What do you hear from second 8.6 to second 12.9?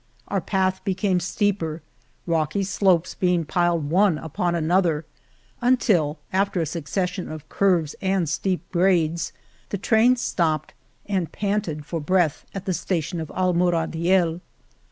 grades, the train stopped and panted for breath at the